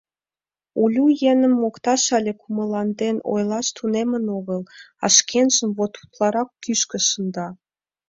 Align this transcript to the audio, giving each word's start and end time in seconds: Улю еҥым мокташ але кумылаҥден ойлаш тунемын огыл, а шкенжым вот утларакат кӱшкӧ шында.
Улю 0.81 1.05
еҥым 1.31 1.53
мокташ 1.61 2.03
але 2.17 2.31
кумылаҥден 2.41 3.17
ойлаш 3.33 3.67
тунемын 3.77 4.25
огыл, 4.37 4.61
а 5.03 5.05
шкенжым 5.15 5.69
вот 5.79 5.93
утларакат 6.01 6.57
кӱшкӧ 6.63 6.99
шында. 7.09 7.47